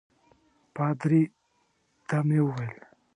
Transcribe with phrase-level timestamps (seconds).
[0.75, 1.21] پادري
[2.07, 2.77] ته مې وویل.